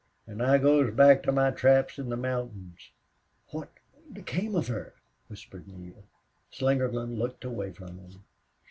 An' 0.25 0.41
I 0.41 0.57
goes 0.57 0.91
back 0.95 1.21
to 1.21 1.31
my 1.31 1.51
traps 1.51 1.99
in 1.99 2.09
the 2.09 2.17
mountains." 2.17 2.89
"What 3.51 3.69
became 4.11 4.55
of 4.55 4.67
her?" 4.67 4.95
whispered 5.27 5.67
Neale. 5.67 6.05
Slingerland 6.51 7.19
looked 7.19 7.43
away 7.45 7.71
from 7.71 7.99
him. 7.99 8.23